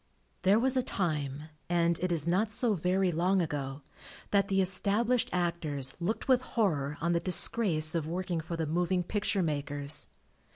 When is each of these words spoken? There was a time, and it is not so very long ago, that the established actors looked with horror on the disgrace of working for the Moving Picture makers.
There 0.41 0.57
was 0.57 0.75
a 0.75 0.81
time, 0.81 1.43
and 1.69 1.99
it 1.99 2.11
is 2.11 2.27
not 2.27 2.51
so 2.51 2.73
very 2.73 3.11
long 3.11 3.39
ago, 3.39 3.83
that 4.31 4.47
the 4.47 4.59
established 4.59 5.29
actors 5.31 5.93
looked 5.99 6.27
with 6.27 6.41
horror 6.41 6.97
on 7.01 7.11
the 7.13 7.19
disgrace 7.19 7.93
of 7.93 8.07
working 8.07 8.39
for 8.41 8.57
the 8.57 8.65
Moving 8.65 9.03
Picture 9.03 9.43
makers. 9.43 10.07